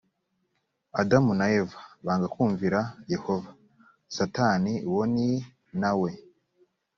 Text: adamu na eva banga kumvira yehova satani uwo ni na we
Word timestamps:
adamu 1.01 1.31
na 1.39 1.45
eva 1.59 1.79
banga 2.05 2.27
kumvira 2.33 2.79
yehova 3.11 3.51
satani 4.15 4.73
uwo 4.89 5.03
ni 5.13 5.29
na 5.81 5.91
we 6.01 6.11